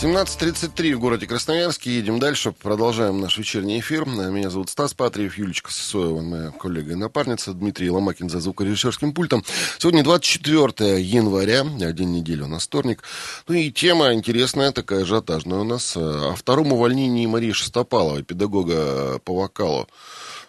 [0.00, 1.90] 17.33 в городе Красноярске.
[1.90, 2.52] Едем дальше.
[2.52, 4.06] Продолжаем наш вечерний эфир.
[4.06, 9.44] Меня зовут Стас Патриев, Юлечка Сысоева, моя коллега и напарница, Дмитрий Ломакин за звукорежиссерским пультом.
[9.78, 13.02] Сегодня 24 января, день недели у нас вторник.
[13.48, 15.96] Ну и тема интересная, такая ажиотажная у нас.
[15.96, 19.88] О втором увольнении Марии Шестопаловой, педагога по вокалу.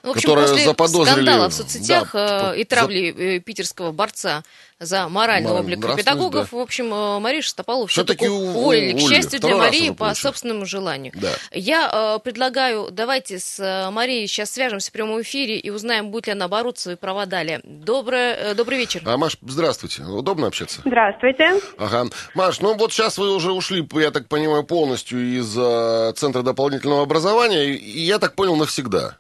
[0.04, 4.44] В общем, которая после заподозрили- скандала в соцсетях да, э, и травли э, питерского борца
[4.80, 6.58] за моральный Моральную облик педагогов, да.
[6.58, 8.94] в общем, э, Марию Шестопалову Всё-таки все-таки уволили.
[8.94, 11.12] К счастью для Второй раз Марии, по собственному желанию.
[11.16, 11.32] Да.
[11.52, 16.34] Я э, предлагаю, давайте с Марией сейчас свяжемся в прямом эфире и узнаем, будет ли
[16.34, 17.60] она бороться за свои права далее.
[17.64, 19.02] Доброе, э, добрый вечер.
[19.06, 20.04] А, Маш, здравствуйте.
[20.04, 20.82] Удобно общаться?
[20.86, 21.60] Здравствуйте.
[21.78, 22.06] Ага.
[22.34, 27.04] Маш, ну вот сейчас вы уже ушли, я так понимаю, полностью из э, Центра дополнительного
[27.04, 29.18] образования, и и я так понял, навсегда.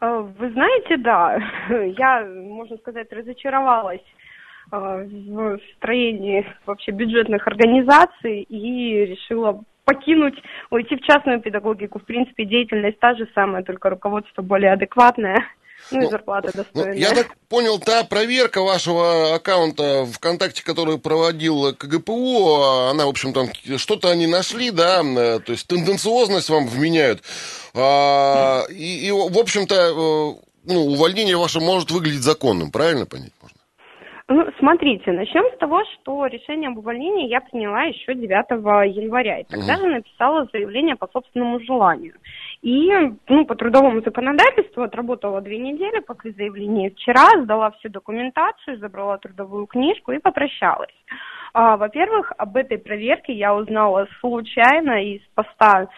[0.00, 1.38] Э, Вы знаете, да,
[1.70, 4.04] я, можно сказать, разочаровалась
[4.72, 11.98] э, в строении вообще бюджетных организаций и решила покинуть, уйти в частную педагогику.
[11.98, 15.44] В принципе, деятельность та же самая, только руководство более адекватное,
[15.90, 16.94] ну и Ну, зарплата Ну, достойная.
[16.96, 22.54] я так понял, та проверка вашего аккаунта ВКонтакте, которую проводил КГПУ,
[22.90, 27.22] она, в общем, там что-то они нашли, да, э, то есть тенденциозность вам вменяют.
[27.74, 33.58] А, и, и, в общем-то, э, ну, увольнение ваше может выглядеть законным, правильно понять можно?
[34.26, 39.40] Ну, смотрите, начнем с того, что решение об увольнении я приняла еще 9 января.
[39.40, 39.82] И тогда Мгм.
[39.82, 42.14] же написала заявление по собственному желанию.
[42.64, 42.90] И,
[43.28, 46.90] ну, по трудовому законодательству отработала две недели после заявления.
[46.92, 50.94] Вчера сдала всю документацию, забрала трудовую книжку и попрощалась.
[51.52, 55.88] А, во-первых, об этой проверке я узнала случайно из поста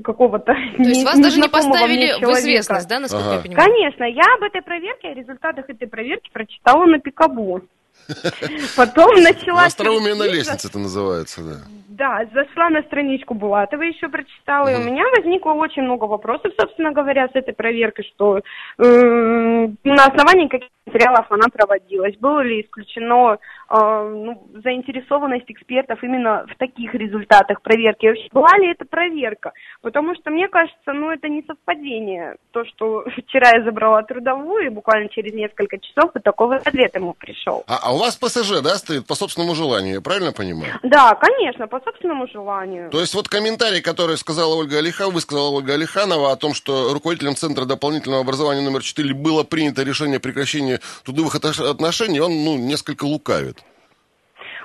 [0.00, 3.34] какого-то То есть вас даже не поставили в известность, да, насколько Ага.
[3.34, 3.68] я понимаю?
[3.68, 7.62] Конечно, я об этой проверке, о результатах этой проверки прочитала на Пикабу.
[8.76, 9.64] Потом начала...
[9.64, 11.56] Остроумие на лестнице это называется, да.
[11.92, 16.90] Да, зашла на страничку Булатова, еще прочитала, и у меня возникло очень много вопросов, собственно
[16.90, 18.40] говоря, с этой проверкой, что
[18.78, 23.38] м, на основании каких материалов она проводилась, было ли исключено э,
[23.70, 29.52] ну, заинтересованность экспертов именно в таких результатах проверки, вообще была ли это проверка,
[29.82, 34.70] потому что мне кажется, ну это не совпадение, то, что вчера я забрала трудовую, и
[34.70, 37.64] буквально через несколько часов и такой ответ ему пришел.
[37.66, 40.72] А, а у вас ПСЖ, да, стоит по собственному желанию, я правильно понимаю?
[40.82, 42.90] Да, конечно, по собственному желанию.
[42.90, 47.36] То есть вот комментарий, который сказала Ольга Алиханова, высказала Ольга Алиханова о том, что руководителем
[47.36, 53.04] Центра дополнительного образования номер 4 было принято решение о прекращении трудовых отношений, он, ну, несколько
[53.04, 53.58] лукавит.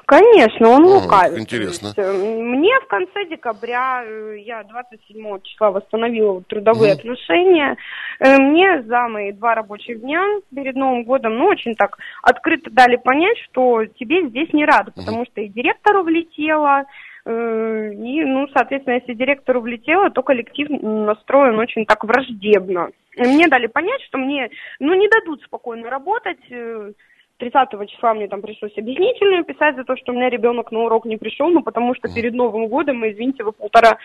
[0.08, 1.38] Конечно, он Ага, лукавит.
[1.38, 1.88] интересно.
[1.88, 7.00] Есть, э, Мне в конце декабря, э, я 27 числа восстановила трудовые Мгм.
[7.00, 7.76] отношения,
[8.22, 10.24] э, мне за мои два рабочих дня
[10.56, 15.26] перед Новым годом, ну, очень так открыто дали понять, что тебе здесь не рады, потому
[15.26, 16.86] что и директору влетело,
[17.26, 17.30] и,
[18.24, 22.92] ну, соответственно, если директору влетело, то коллектив настроен очень так враждебно.
[23.18, 26.40] Мне дали понять, что мне, ну, не дадут спокойно работать,
[27.38, 31.06] 30 числа мне там пришлось объяснительную писать за то, что у меня ребенок на урок
[31.06, 33.98] не пришел, ну потому что перед Новым годом, мы, извините, вы полтора,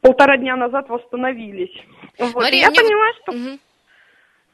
[0.00, 1.74] полтора дня назад восстановились.
[2.18, 2.34] Вот.
[2.34, 3.58] Мария, И я мне поняла, что Мгм.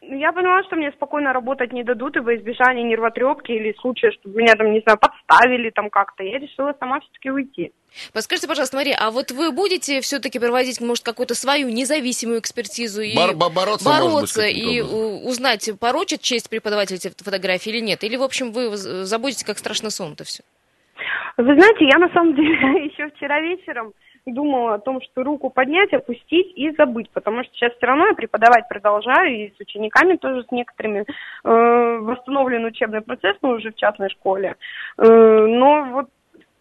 [0.09, 4.41] Я поняла, что мне спокойно работать не дадут и во избежание нервотрепки или случая, чтобы
[4.41, 6.23] меня там, не знаю, подставили там как-то.
[6.23, 7.73] Я решила сама все-таки уйти.
[8.13, 13.15] Подскажите, пожалуйста, Мария, а вот вы будете все-таки проводить, может, какую-то свою независимую экспертизу и
[13.17, 14.81] Бар- бо- бороться, быть, бороться каким-то и
[15.27, 18.05] узнать, порочит честь преподавателя эти фотографии или нет?
[18.05, 20.43] Или, в общем, вы забудете, как страшно сон-то все?
[21.37, 22.51] Вы знаете, я на самом деле
[22.91, 23.93] еще вчера вечером
[24.33, 28.15] думала о том, что руку поднять, опустить и забыть, потому что сейчас все равно я
[28.15, 33.77] преподавать продолжаю, и с учениками тоже с некоторыми э, восстановлен учебный процесс, но уже в
[33.77, 34.57] частной школе.
[34.99, 36.09] Э, но вот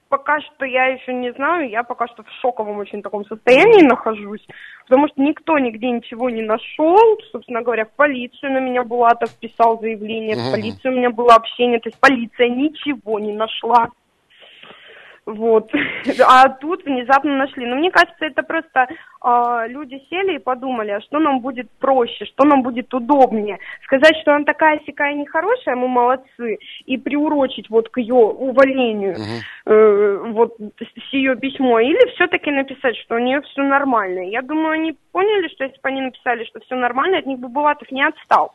[0.10, 4.46] пока что я еще не знаю, я пока что в шоковом очень таком состоянии нахожусь,
[4.88, 6.98] потому что никто нигде ничего не нашел,
[7.32, 11.80] собственно говоря, в полицию на меня Булатов писал заявление, в полицию у меня было общение,
[11.80, 13.90] то есть полиция ничего не нашла.
[15.28, 15.70] Вот.
[16.26, 17.66] А тут внезапно нашли.
[17.66, 18.88] Но мне кажется, это просто
[19.22, 23.60] а, люди сели и подумали, а что нам будет проще, что нам будет удобнее.
[23.84, 29.16] Сказать, что она такая сякая нехорошая, мы молодцы, и приурочить вот к ее увольнению
[29.66, 34.30] э, вот с ее письмо, или все-таки написать, что у нее все нормально.
[34.30, 37.50] Я думаю, они поняли, что если бы они написали, что все нормально, от них бы
[37.50, 38.54] Булатов не отстал.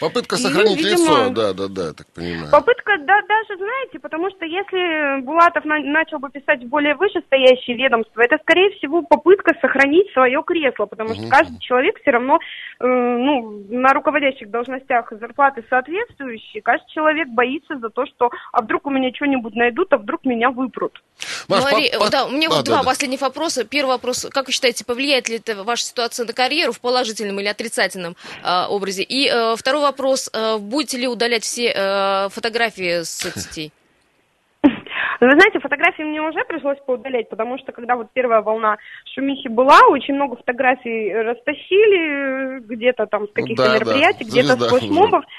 [0.00, 2.50] Попытка Ну, сохранить видимо, лицо, да, да, да, я так понимаю.
[2.52, 7.76] Попытка, да, даже, знаете, потому что если Булатов на- начал бы писать в более вышестоящие
[7.76, 11.30] ведомства, это, скорее всего, попытка сохранить свое кресло, потому что Мгм.
[11.30, 12.38] каждый человек все равно,
[12.80, 18.86] э, ну, на руководящих должностях зарплаты соответствующие, каждый человек боится за то, что, а вдруг
[18.86, 21.02] у меня что-нибудь найдут, а вдруг меня выпрут.
[21.48, 22.84] Маш, Мари- по- по- да, у меня А, вот да, два да.
[22.84, 23.64] последних вопроса.
[23.64, 27.46] Первый вопрос, как вы считаете, повлияет ли это ваша ситуация на карьеру в положительном или
[27.48, 29.02] отрицательном э, образе?
[29.02, 33.72] И э, второй вопрос, э, будете ли удалять все э, фотографии с соцсетей?
[35.20, 38.76] Вы знаете, фотографии мне уже пришлось поудалять, потому что когда вот первая волна
[39.14, 44.48] шумихи была, очень много фотографий растащили э, где-то там с каких-то да, да, мероприятий, где-то
[44.48, 44.80] звезда с уже.
[44.80, 45.24] флешмобов.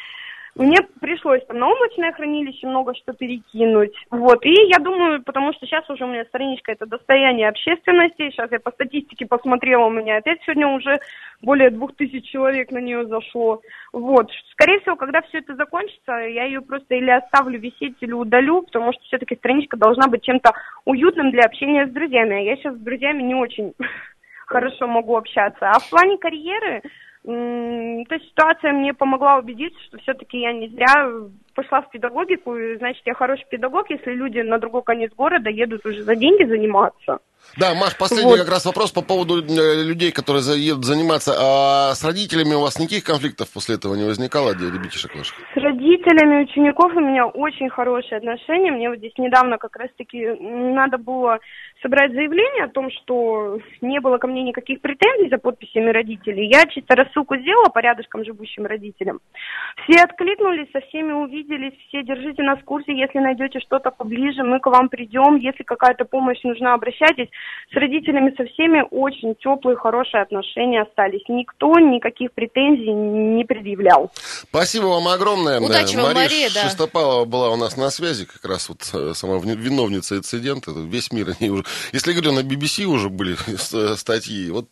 [0.57, 3.93] Мне пришлось там на облачное хранилище много что перекинуть.
[4.09, 4.43] Вот.
[4.43, 8.31] И я думаю, потому что сейчас уже у меня страничка это достояние общественности.
[8.31, 10.99] Сейчас я по статистике посмотрела, у меня опять сегодня уже
[11.43, 13.61] более двух тысяч человек на нее зашло.
[13.93, 14.31] Вот.
[14.51, 18.93] Скорее всего, когда все это закончится, я ее просто или оставлю висеть, или удалю, потому
[18.93, 20.53] что все-таки страничка должна быть чем-то
[20.85, 22.35] уютным для общения с друзьями.
[22.35, 23.73] А я сейчас с друзьями не очень
[24.47, 25.69] хорошо могу общаться.
[25.69, 26.81] А в плане карьеры,
[27.27, 31.11] эта ситуация мне помогла убедиться, что все-таки я не зря
[31.53, 35.85] пошла в педагогику, и, значит, я хороший педагог, если люди на другой конец города едут
[35.85, 37.19] уже за деньги заниматься.
[37.57, 38.39] Да, Маш, последний Вот.
[38.39, 41.33] как раз вопрос по поводу э, людей, которые едут заниматься.
[41.39, 45.35] А с родителями у вас никаких конфликтов после этого не возникало, ребятишек ваших?
[45.53, 48.71] С родителями учеников у меня очень хорошие отношения.
[48.71, 51.39] Мне вот здесь недавно как раз-таки надо было
[51.81, 56.47] собрать заявление о том, что не было ко мне никаких претензий за подписями родителей.
[56.47, 59.19] Я чисто рассылку сделала по рядышкам живущим родителям.
[59.83, 64.59] Все откликнулись, со всеми увиделись, все держите нас в курсе, если найдете что-то поближе, мы
[64.59, 67.26] к вам придем, если какая-то помощь нужна, обращайтесь.
[67.73, 71.21] С родителями со всеми очень теплые, хорошие отношения остались.
[71.27, 74.09] Никто никаких претензий не предъявлял.
[74.15, 75.59] Спасибо вам огромное.
[75.59, 76.63] Удачи Да, вам, Мария, да.
[76.69, 80.71] Шестопалова была у нас на связи, как раз вот э, сама вни- виновница инцидента.
[80.71, 81.65] Весь мир они уже...
[81.91, 84.49] Если говорю, на BBC уже были с- статьи.
[84.51, 84.67] Вот,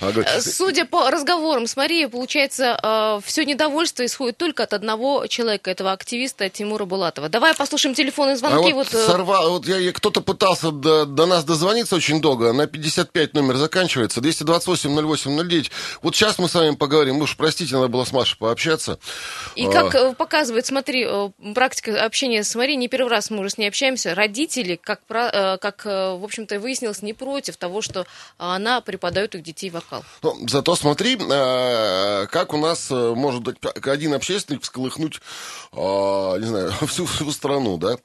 [0.00, 5.70] а, Э, Судя по разговорам с Марией, получается, все недовольство исходит только от одного человека,
[5.70, 7.28] этого активиста Тимура Булатова.
[7.28, 8.72] Давай послушаем телефонные А звонки.
[8.72, 12.52] вот, вот, э, сорвал, вот я, я- кто-то пытался до, до нас дозвониться очень долго,
[12.52, 15.70] на 55 номер заканчивается, 228-08-09.
[16.02, 18.98] Вот сейчас мы с вами поговорим, уж простите, надо было с Машей пообщаться.
[19.54, 23.40] И А, как э, показывает, смотри, э, практика общения с Марией, не первый раз мы
[23.40, 28.06] уже с ней общаемся, родители, как, э, как в общем-то, выяснилось, не против того, что
[28.38, 30.04] она преподает их детей вокал.
[30.22, 33.42] ну, зато смотри, как у нас может
[33.86, 35.20] один общественник всколыхнуть,
[35.72, 37.96] не знаю, всю, всю страну, да?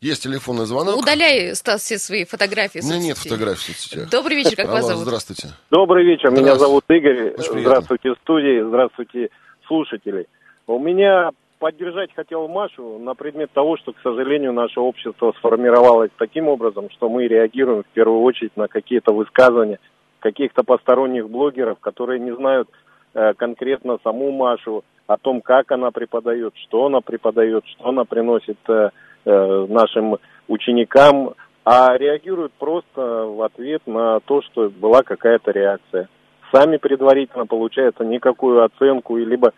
[0.00, 0.96] Есть телефонный звонок.
[0.96, 2.80] Удаляй, Стас, все свои фотографии.
[2.80, 4.10] У меня нет фотографий в соцсетях.
[4.10, 5.04] Добрый вечер, как вас Алло, зовут?
[5.04, 5.48] здравствуйте.
[5.70, 7.34] Добрый вечер, меня зовут Игорь.
[7.38, 9.30] Здравствуйте, студии, здравствуйте,
[9.66, 10.26] слушатели.
[10.66, 16.48] У меня поддержать хотел Машу на предмет того, что, к сожалению, наше общество сформировалось таким
[16.48, 19.78] образом, что мы реагируем в первую очередь на какие-то высказывания
[20.20, 22.68] каких-то посторонних блогеров, которые не знают
[23.14, 28.58] э, конкретно саму Машу, о том, как она преподает, что она преподает, что она приносит
[28.68, 28.90] э,
[29.24, 31.34] э, нашим ученикам,
[31.70, 36.08] а реагируют просто в ответ на то, что была какая-то реакция.
[36.50, 39.52] Сами предварительно, получается, никакую оценку, либо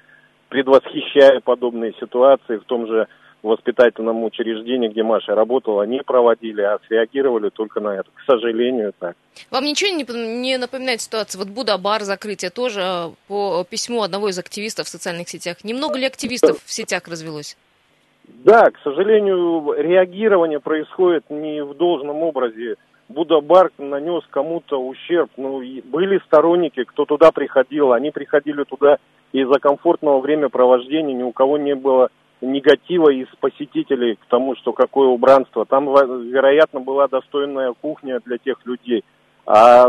[0.49, 3.07] предвосхищая подобные ситуации в том же
[3.45, 8.11] воспитательном учреждении, где Маша работала, не проводили, а среагировали только на это.
[8.13, 9.15] К сожалению, так.
[9.53, 11.39] Вам ничего не, напоминает ситуация?
[11.39, 15.63] Вот Буда-бар закрытие тоже э, по письму одного из активистов в социальных сетях.
[15.63, 17.57] Немного ли активистов в сетях развелось?
[18.45, 22.77] Да, к сожалению, реагирование происходит не в должном образе.
[23.09, 25.31] Будда-бар нанес кому-то ущерб.
[25.37, 27.93] Ну, были сторонники, кто туда приходил.
[27.93, 28.99] Они приходили туда
[29.33, 31.15] из-за комфортного времяпровождения.
[31.15, 32.09] Ни у кого не было
[32.41, 35.67] негатива из посетителей к тому, что какое убранство.
[35.67, 39.05] Там, вероятно, была достойная кухня для тех людей.
[39.45, 39.85] А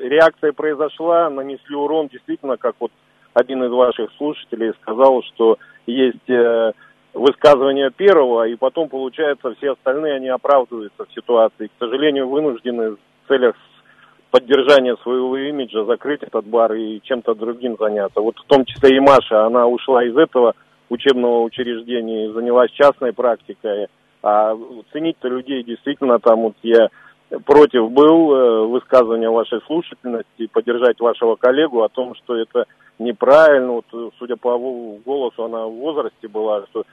[0.00, 2.92] реакция произошла, нанесли урон, действительно, как вот
[3.34, 6.30] один из ваших слушателей сказал, что есть
[7.14, 11.66] высказывание первого, и потом, получается, все остальные, они оправдываются в ситуации.
[11.66, 13.54] К сожалению, вынуждены в целях
[14.30, 18.20] поддержания своего имиджа закрыть этот бар и чем-то другим заняться.
[18.20, 20.54] Вот в том числе и Маша, она ушла из этого
[20.88, 23.88] учебного учреждения и занялась частной практикой.
[24.22, 24.54] А
[24.92, 26.88] ценить-то людей действительно там вот я
[27.44, 32.66] против был э, высказывания вашей слушательности, поддержать вашего коллегу о том, что это
[32.98, 33.72] неправильно.
[33.72, 36.84] Вот, судя по голосу, она в возрасте была, что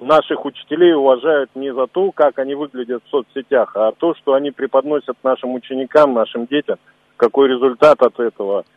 [0.00, 4.50] наших учителей уважают не за то, как они выглядят в соцсетях, а то, что они
[4.50, 6.78] преподносят нашим ученикам, нашим детям,
[7.16, 8.64] какой результат от этого–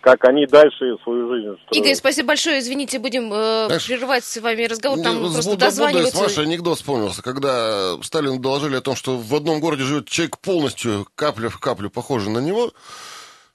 [0.00, 1.76] как они дальше свою жизнь строят.
[1.76, 2.58] Игорь, спасибо большое.
[2.58, 5.00] Извините, будем э, Знаешь, прерывать с вами разговор.
[5.02, 6.22] Там с просто дозваниваются...
[6.22, 11.06] Маша анекдот вспомнился, когда Сталину доложили о том, что в одном городе живет человек полностью
[11.14, 12.72] капля в каплю похожий на него.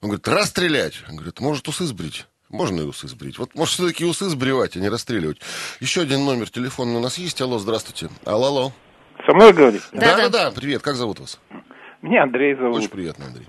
[0.01, 0.95] Он говорит, расстрелять.
[1.09, 2.25] Он говорит, может, усы сбрить.
[2.55, 3.37] Можно и усы сбрить.
[3.37, 5.39] Вот, может, все-таки усы сбривать, а не расстреливать.
[5.81, 7.41] Еще один номер телефона у нас есть.
[7.41, 8.07] Алло, здравствуйте.
[8.25, 8.71] Алло, алло.
[9.25, 9.83] Со мной говорите?
[9.91, 10.51] Да, да, да.
[10.51, 11.39] Привет, как зовут вас?
[12.01, 12.77] Меня Андрей зовут.
[12.77, 13.45] Очень приятно, Андрей.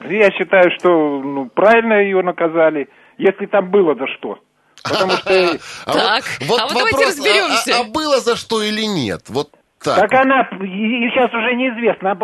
[0.00, 4.38] Я считаю, что ну, правильно ее наказали, если там было за что.
[4.84, 5.58] Потому что...
[5.86, 7.78] А так, вот а вот давайте разберемся.
[7.78, 9.22] А, а было за что или нет?
[9.28, 9.50] Вот
[9.82, 9.98] так.
[9.98, 12.16] Так она, сейчас уже неизвестно.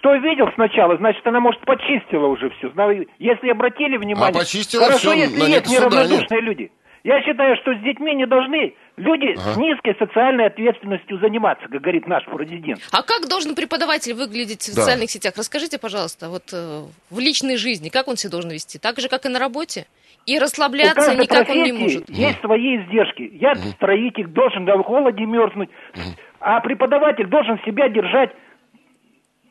[0.00, 2.72] Кто видел сначала, значит, она, может, почистила уже все.
[3.18, 4.34] Если обратили внимание...
[4.34, 6.72] А почистила хорошо, все, если есть неравнодушные люди.
[7.04, 9.54] Я считаю, что с детьми не должны люди ага.
[9.54, 12.80] с низкой социальной ответственностью заниматься, как говорит наш президент.
[12.92, 14.82] А как должен преподаватель выглядеть в да.
[14.82, 15.34] социальных сетях?
[15.36, 18.78] Расскажите, пожалуйста, вот э, в личной жизни, как он себя должен вести?
[18.78, 19.86] Так же, как и на работе?
[20.24, 22.08] И расслабляться никак он не может.
[22.08, 23.30] Есть свои издержки.
[23.34, 25.70] Я строитель должен в холоде мерзнуть,
[26.40, 28.30] а преподаватель должен себя держать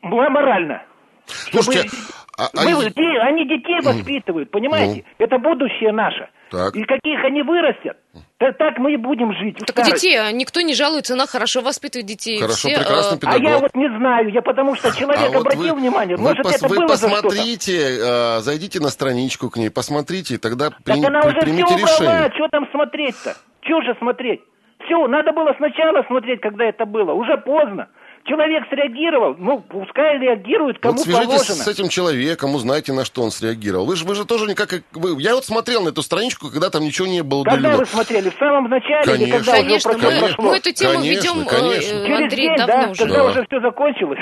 [0.01, 0.83] морально.
[1.25, 1.89] Слушайте,
[2.37, 3.27] а, мы, а...
[3.27, 5.03] они детей воспитывают, понимаете?
[5.19, 5.25] Ну.
[5.25, 6.29] Это будущее наше.
[6.49, 6.75] Так.
[6.75, 7.97] И каких они вырастят,
[8.39, 9.57] так, так мы и будем жить.
[9.57, 12.39] Детей, а никто не жалуется, она хорошо воспитывает детей.
[12.39, 13.33] Хорошо, все, прекрасно а...
[13.33, 16.43] а я вот не знаю, я потому что человек а обратил вы, внимание, вы может
[16.43, 20.69] пос, это вы было посмотрите, за э, зайдите на страничку к ней, посмотрите, и тогда
[20.71, 22.15] так при, она при, уже примите все решение.
[22.15, 23.35] Убрала, что там смотреть-то?
[23.61, 24.41] Чего же смотреть?
[24.85, 27.89] Все, надо было сначала смотреть, когда это было, уже поздно.
[28.29, 31.55] Человек среагировал, ну, пускай реагирует, кому вот свяжитесь положено.
[31.55, 33.87] с этим человеком, узнаете, на что он среагировал.
[33.87, 34.69] Вы же, вы же тоже никак...
[34.93, 37.43] Вы, я вот смотрел на эту страничку, когда там ничего не было.
[37.43, 37.77] Когда удалено.
[37.79, 38.29] вы смотрели?
[38.29, 39.03] В самом начале?
[39.03, 39.91] Конечно, или когда конечно.
[39.91, 40.45] Уже мы, прошло?
[40.45, 41.95] мы эту тему конечно, ведем, конечно.
[41.95, 42.99] Э, Через Андрей, день, давно да, уже.
[42.99, 43.25] когда да.
[43.31, 44.19] уже все закончилось.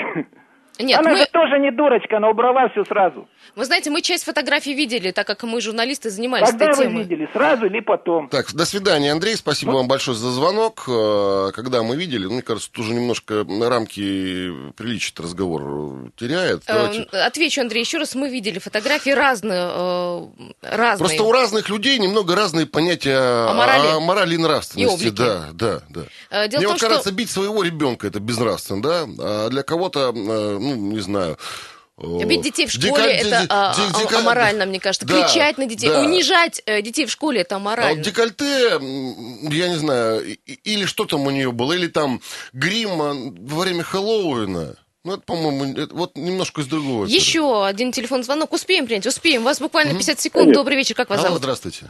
[0.80, 1.18] Нет, она мы...
[1.18, 3.28] же тоже не дурочка, она убрала все сразу.
[3.56, 7.04] Вы знаете, мы часть фотографий видели, так как мы, журналисты, занимались Когда этой вы темой.
[7.04, 8.30] видели, сразу или потом?
[8.30, 9.36] Так, до свидания, Андрей.
[9.36, 9.78] Спасибо ну...
[9.80, 10.84] вам большое за звонок.
[10.88, 16.62] Э, когда мы видели, ну, мне кажется, тут уже немножко рамки приличия разговор теряет.
[16.68, 17.02] Э, Давайте...
[17.12, 18.16] Отвечу, Андрей, еще раз.
[18.16, 19.70] Мы видели фотографии разные.
[19.72, 20.28] Э,
[20.62, 20.98] разные.
[20.98, 25.08] Просто у разных людей немного разные понятия о морали, о морали и нравственности.
[25.08, 26.48] И да, да, да.
[26.48, 27.18] Дело мне том, вот кажется, что...
[27.18, 29.06] бить своего ребенка это безнравственно, да?
[29.20, 30.12] А для кого-то,
[30.76, 31.38] ну, не знаю
[31.98, 33.28] Бить детей в школе Дека...
[33.28, 34.20] это а, дека...
[34.20, 35.08] аморально, мне кажется.
[35.08, 36.02] Да, Кричать на детей, да.
[36.02, 37.92] унижать э, детей в школе это аморально.
[37.92, 38.70] А вот декольте,
[39.56, 42.22] я не знаю, или что там у нее было, или там
[42.54, 42.98] грим
[43.48, 44.76] во время Хэллоуина.
[45.06, 47.06] Ну, это, по-моему, это, вот немножко из другого.
[47.06, 47.68] Еще этого.
[47.68, 48.54] один телефон звонок.
[48.54, 49.42] Успеем принять, успеем.
[49.42, 50.44] У вас буквально 50 секунд.
[50.44, 50.60] Конечно.
[50.60, 51.42] Добрый вечер, как вас Алло, зовут?
[51.42, 51.86] здравствуйте.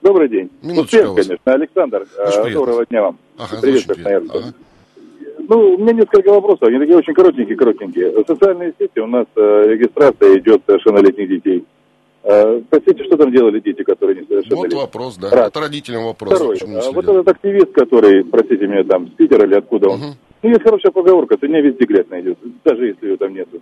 [0.00, 0.50] Добрый день.
[0.62, 1.52] Минуточка Успеем, конечно.
[1.52, 3.18] Александр, э, доброго дня вам.
[3.38, 4.34] Ага, Привет, Красноярск.
[4.34, 4.54] Ага.
[5.48, 8.24] Ну, у меня несколько вопросов, они такие очень коротенькие-коротенькие.
[8.26, 11.64] Социальные сети у нас э, регистрация идет совершеннолетних детей.
[12.22, 14.80] Э, простите, что там делали дети, которые не совершеннолетние?
[14.80, 15.30] Вот вопрос, да.
[15.30, 15.48] Раз.
[15.48, 16.34] Это родителям вопрос.
[16.34, 16.58] Второй.
[16.58, 20.00] А, вот этот активист, который, простите меня, там, с Питера или откуда он.
[20.00, 20.08] Угу.
[20.42, 23.60] Ну, есть хорошая поговорка, ты не везде грязь найдет, даже если ее там нету.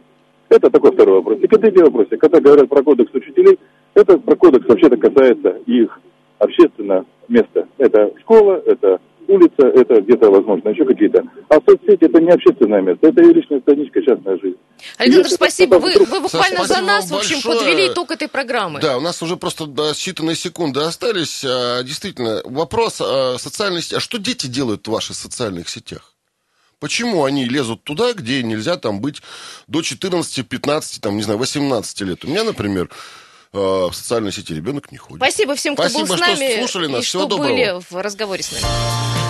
[0.49, 1.39] Это такой второй вопрос.
[1.41, 2.09] И третий вопрос.
[2.11, 3.59] Когда говорят про кодекс учителей,
[3.95, 5.99] это про кодекс вообще-то касается их
[6.39, 7.66] общественного места.
[7.78, 11.23] Это школа, это улица, это где-то, возможно, еще какие-то.
[11.49, 14.57] А соцсети это не общественное место, это ее личная страничка, частная жизнь.
[14.99, 15.75] Александр, Если спасибо.
[15.77, 17.59] Вы, вдруг- вы буквально Саш, за нас, в общем, большое.
[17.59, 18.81] подвели итог этой программы.
[18.81, 21.45] Да, у нас уже просто да, считанные секунды остались.
[21.45, 23.95] А, Действительно, вопрос о социальной сети.
[23.97, 26.14] А что дети делают в ваших социальных сетях?
[26.81, 29.23] Почему они лезут туда, где нельзя там быть
[29.68, 32.25] до 14, 15, там, не знаю, 18 лет?
[32.25, 32.89] У меня, например,
[33.53, 35.18] в социальной сети ребенок не ходит.
[35.22, 37.03] Спасибо всем, кто Спасибо, был с что нами слушали нас.
[37.03, 37.50] и Всего что доброго.
[37.50, 39.22] были в разговоре с нами.